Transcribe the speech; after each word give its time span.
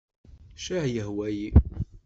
Ccah 0.59 0.85
yehwa-yi. 0.93 1.49